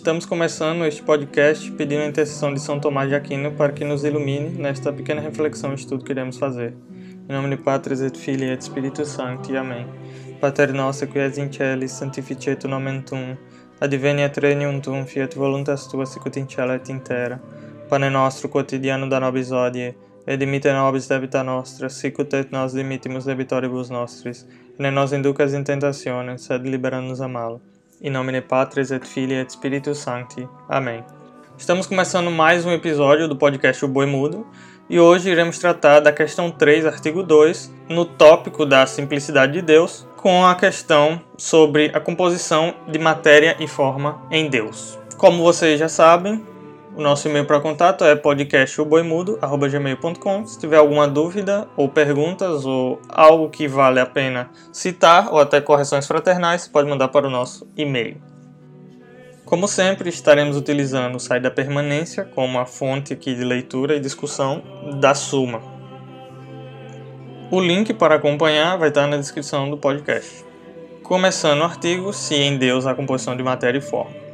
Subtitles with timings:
[0.00, 4.02] Estamos começando este podcast pedindo a intercessão de São Tomás de Aquino para que nos
[4.02, 6.72] ilumine nesta pequena reflexão e estudo que iremos fazer.
[7.28, 9.54] Em nome de Patris et Filii et Spiritus Sancti.
[9.58, 9.86] Amém.
[10.40, 13.36] Pater noster qui es in celis, sanctificetur nomen tuum,
[13.78, 17.38] adveniat regnum tuum, fiat voluntas tua sicut in cielo et in terra.
[17.90, 19.94] Pane nostro quotidiano da nobis hodie,
[20.26, 24.46] et dimite nobis debita nostra, sicut et nos dimittimus debitoribus nostris,
[24.78, 27.60] et ne nos inducas in tentationes, sed libera-nos a malo.
[28.02, 30.48] Em nome de Patris et Filii et Spiritus Sancti.
[30.66, 31.04] Amém.
[31.58, 34.46] Estamos começando mais um episódio do podcast O Boi Mudo
[34.88, 40.08] e hoje iremos tratar da questão 3, artigo 2, no tópico da simplicidade de Deus,
[40.16, 44.98] com a questão sobre a composição de matéria e forma em Deus.
[45.18, 46.42] Como vocês já sabem,
[47.00, 50.46] o nosso e-mail para contato é podcastoboimudo.gmail.com.
[50.46, 55.62] Se tiver alguma dúvida ou perguntas ou algo que vale a pena citar ou até
[55.62, 58.20] correções fraternais, pode mandar para o nosso e-mail.
[59.46, 64.00] Como sempre, estaremos utilizando o site da permanência como a fonte aqui de leitura e
[64.00, 64.62] discussão
[65.00, 65.62] da Suma.
[67.50, 70.44] O link para acompanhar vai estar na descrição do podcast.
[71.02, 74.29] Começando o artigo Se em Deus a composição de matéria e forma.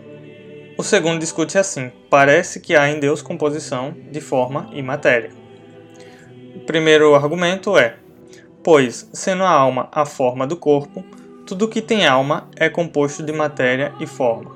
[0.79, 5.31] O segundo discute assim: parece que há em Deus composição de forma e matéria.
[6.55, 7.97] O primeiro argumento é:
[8.63, 11.03] pois, sendo a alma a forma do corpo,
[11.47, 14.55] tudo que tem alma é composto de matéria e forma.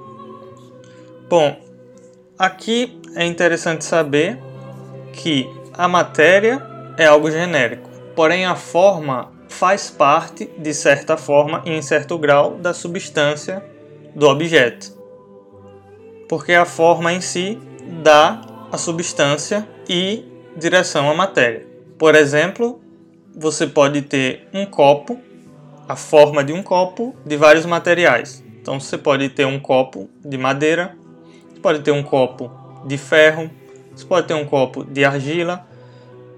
[1.26, 1.58] Bom,
[2.38, 4.38] aqui é interessante saber
[5.14, 6.60] que a matéria
[6.98, 12.56] é algo genérico, porém a forma faz parte, de certa forma e em certo grau,
[12.56, 13.64] da substância
[14.14, 14.99] do objeto
[16.30, 17.58] porque a forma em si
[18.04, 20.24] dá a substância e
[20.56, 21.66] direção à matéria.
[21.98, 22.80] Por exemplo,
[23.36, 25.18] você pode ter um copo,
[25.88, 28.44] a forma de um copo de vários materiais.
[28.62, 30.96] Então você pode ter um copo de madeira,
[31.48, 32.48] você pode ter um copo
[32.86, 33.50] de ferro,
[33.92, 35.66] você pode ter um copo de argila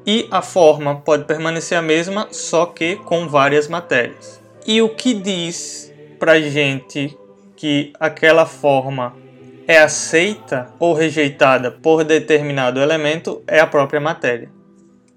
[0.07, 4.41] e a forma pode permanecer a mesma, só que com várias matérias.
[4.67, 7.15] E o que diz pra gente
[7.55, 9.21] que aquela forma
[9.67, 14.51] é aceita ou rejeitada por determinado elemento é a própria matéria.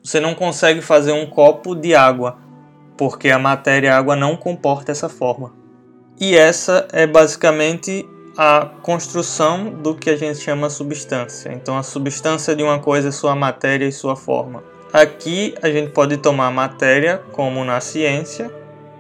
[0.04, 2.38] Você não consegue fazer um copo de água,
[2.98, 5.54] porque a matéria água não comporta essa forma.
[6.20, 8.08] E essa é basicamente
[8.38, 11.52] a construção do que a gente chama substância.
[11.52, 14.64] Então, a substância de uma coisa é sua matéria e sua forma.
[14.94, 18.52] Aqui a gente pode tomar matéria como na ciência,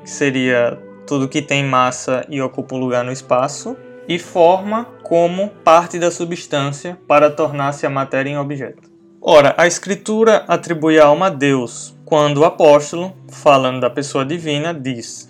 [0.03, 3.77] que seria tudo que tem massa e ocupa um lugar no espaço,
[4.07, 8.89] e forma como parte da substância para tornar-se a matéria em objeto.
[9.21, 14.73] Ora, a Escritura atribui a alma a Deus, quando o apóstolo, falando da pessoa divina,
[14.73, 15.29] diz: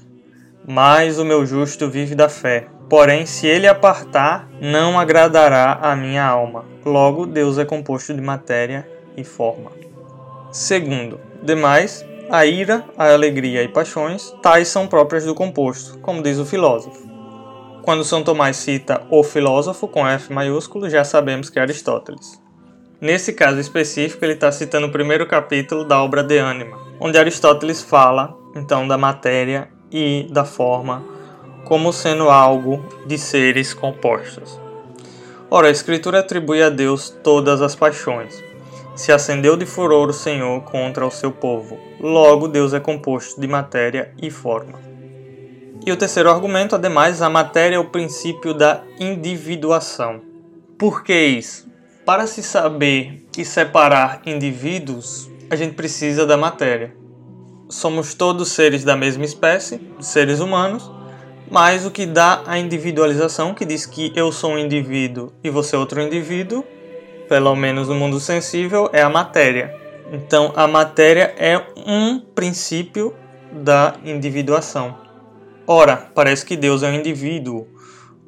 [0.66, 2.68] Mas o meu justo vive da fé.
[2.90, 6.64] Porém, se ele apartar, não agradará a minha alma.
[6.86, 8.88] Logo, Deus é composto de matéria
[9.18, 9.72] e forma.
[10.54, 16.38] Segundo, demais, a ira, a alegria e paixões, tais são próprias do composto, como diz
[16.38, 17.15] o filósofo.
[17.86, 22.42] Quando São Tomás cita o filósofo com F maiúsculo, já sabemos que é Aristóteles.
[23.00, 27.84] Nesse caso específico, ele está citando o primeiro capítulo da obra De Anima, onde Aristóteles
[27.84, 31.06] fala então da matéria e da forma
[31.64, 34.60] como sendo algo de seres compostos.
[35.52, 38.44] Ora, a Escritura atribui a Deus todas as paixões.
[38.96, 41.78] Se acendeu de furor o Senhor contra o seu povo.
[42.00, 44.95] Logo, Deus é composto de matéria e forma.
[45.86, 50.20] E o terceiro argumento, ademais, a matéria é o princípio da individuação.
[50.80, 51.70] Por que isso?
[52.04, 56.96] Para se saber e separar indivíduos, a gente precisa da matéria.
[57.70, 60.92] Somos todos seres da mesma espécie, seres humanos,
[61.52, 65.76] mas o que dá a individualização, que diz que eu sou um indivíduo e você
[65.76, 66.66] é outro indivíduo,
[67.30, 69.76] pelo menos no mundo sensível, é a matéria.
[70.12, 73.14] Então, a matéria é um princípio
[73.52, 75.05] da individuação.
[75.68, 77.68] Ora, parece que Deus é um indivíduo,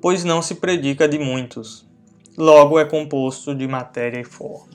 [0.02, 1.88] pois não se predica de muitos.
[2.36, 4.74] Logo é composto de matéria e forma.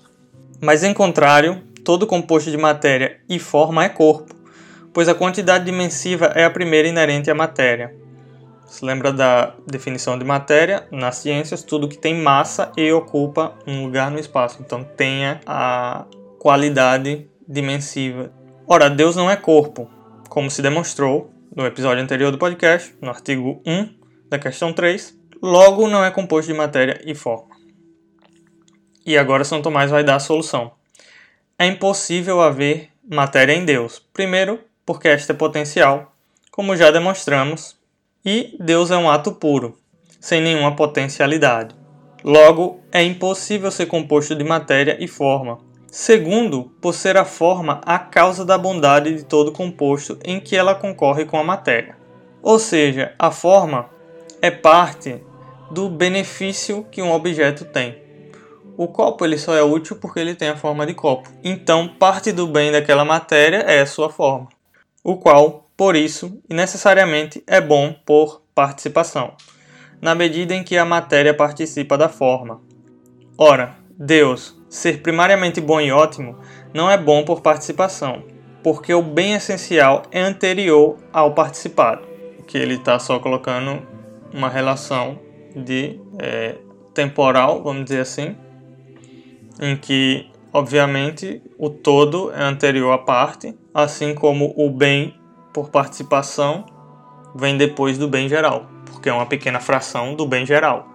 [0.61, 4.33] Mas em contrário, todo composto de matéria e forma é corpo,
[4.93, 7.97] pois a quantidade dimensiva é a primeira inerente à matéria.
[8.65, 10.87] Se lembra da definição de matéria?
[10.93, 14.59] Nas ciências, tudo que tem massa e ocupa um lugar no espaço.
[14.61, 16.05] Então tenha a
[16.39, 18.31] qualidade dimensiva.
[18.69, 19.91] Ora, Deus não é corpo,
[20.29, 23.95] como se demonstrou no episódio anterior do podcast, no artigo 1
[24.29, 27.55] da questão 3, logo não é composto de matéria e forma.
[29.05, 30.73] E agora São Tomás vai dar a solução.
[31.59, 33.99] É impossível haver matéria em Deus.
[34.15, 36.15] Primeiro, porque esta é potencial,
[36.51, 37.77] como já demonstramos,
[38.25, 39.79] e Deus é um ato puro,
[40.21, 41.75] sem nenhuma potencialidade.
[42.25, 45.59] Logo, é impossível ser composto de matéria e forma.
[45.95, 50.75] Segundo, por ser a forma a causa da bondade de todo composto em que ela
[50.75, 51.99] concorre com a matéria.
[52.41, 53.91] Ou seja, a forma
[54.41, 55.23] é parte
[55.71, 57.99] do benefício que um objeto tem.
[58.75, 61.29] O copo ele só é útil porque ele tem a forma de copo.
[61.45, 64.49] Então, parte do bem daquela matéria é a sua forma,
[65.05, 69.35] o qual, por isso, necessariamente é bom por participação,
[70.01, 72.63] na medida em que a matéria participa da forma.
[73.37, 76.35] Ora, Deus, ser primariamente bom e ótimo,
[76.73, 78.23] não é bom por participação,
[78.63, 82.01] porque o bem essencial é anterior ao participado,
[82.47, 83.87] que ele está só colocando
[84.33, 85.19] uma relação
[85.55, 86.55] de é,
[86.95, 88.35] temporal, vamos dizer assim,
[89.61, 95.15] em que, obviamente, o todo é anterior à parte, assim como o bem
[95.53, 96.65] por participação
[97.35, 100.89] vem depois do bem geral, porque é uma pequena fração do bem geral.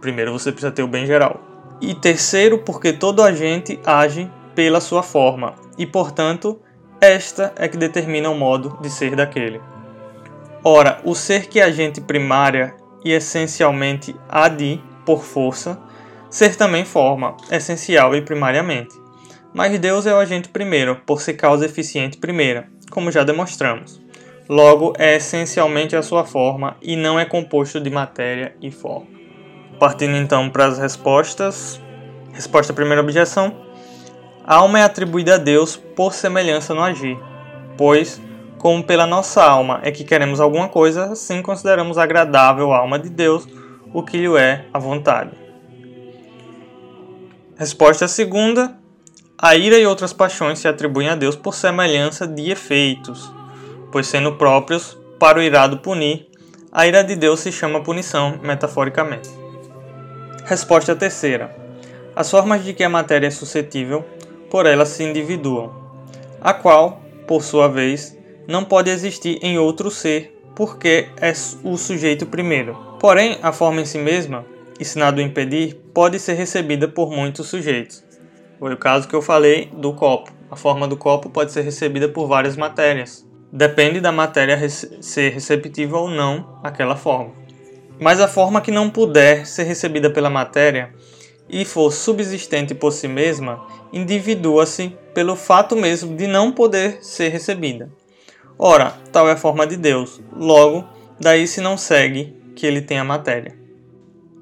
[0.00, 1.48] Primeiro você precisa ter o bem geral.
[1.80, 6.60] E terceiro, porque todo agente age pela sua forma, e portanto,
[7.00, 9.60] esta é que determina o modo de ser daquele.
[10.64, 15.78] Ora, o ser que é agente primária e essencialmente há de, por força,
[16.28, 18.94] ser também forma, essencial e primariamente.
[19.54, 24.00] Mas Deus é o agente primeiro, por ser causa eficiente primeira, como já demonstramos.
[24.48, 29.17] Logo, é essencialmente a sua forma e não é composto de matéria e forma.
[29.78, 31.80] Partindo então para as respostas.
[32.32, 33.54] Resposta à primeira objeção:
[34.44, 37.18] a alma é atribuída a Deus por semelhança no agir,
[37.76, 38.20] pois,
[38.58, 43.08] como pela nossa alma é que queremos alguma coisa, assim consideramos agradável a alma de
[43.08, 43.46] Deus
[43.92, 45.30] o que lhe é a vontade.
[47.56, 48.78] Resposta segunda:
[49.36, 53.32] a ira e outras paixões se atribuem a Deus por semelhança de efeitos,
[53.92, 56.28] pois sendo próprios para o irado punir,
[56.72, 59.28] a ira de Deus se chama punição, metaforicamente.
[60.48, 61.54] Resposta terceira:
[62.16, 64.02] as formas de que a matéria é suscetível,
[64.50, 65.70] por ela se individuam,
[66.40, 68.16] a qual, por sua vez,
[68.48, 72.74] não pode existir em outro ser, porque é o sujeito primeiro.
[72.98, 74.46] Porém, a forma em si mesma,
[74.80, 78.02] e se nada o impedir, pode ser recebida por muitos sujeitos.
[78.58, 80.32] Foi o caso que eu falei do copo.
[80.50, 83.22] A forma do copo pode ser recebida por várias matérias.
[83.52, 87.47] Depende da matéria ser receptiva ou não àquela forma.
[88.00, 90.94] Mas a forma que não puder ser recebida pela matéria
[91.48, 97.90] e for subsistente por si mesma, individua-se pelo fato mesmo de não poder ser recebida.
[98.58, 100.84] Ora, tal é a forma de Deus, logo,
[101.18, 103.56] daí se não segue que ele tem a matéria.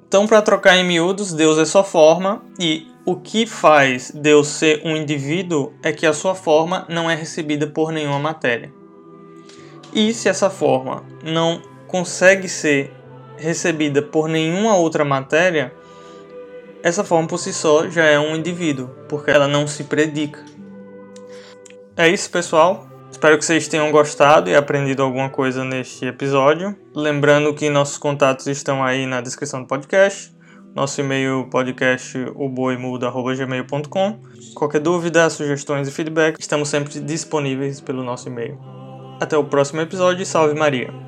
[0.09, 4.83] Então, para trocar em miúdos, Deus é só forma e o que faz Deus ser
[4.85, 8.73] um indivíduo é que a sua forma não é recebida por nenhuma matéria.
[9.93, 12.93] E se essa forma não consegue ser
[13.39, 15.73] recebida por nenhuma outra matéria,
[16.83, 20.45] essa forma por si só já é um indivíduo, porque ela não se predica.
[21.97, 22.87] É isso, pessoal.
[23.11, 26.77] Espero que vocês tenham gostado e aprendido alguma coisa neste episódio.
[26.95, 30.37] Lembrando que nossos contatos estão aí na descrição do podcast.
[30.75, 34.21] Nosso e-mail podcast oboimudo.gmail.com
[34.55, 38.61] Qualquer dúvida, sugestões e feedback, estamos sempre disponíveis pelo nosso e-mail.
[39.19, 41.06] Até o próximo episódio e salve Maria!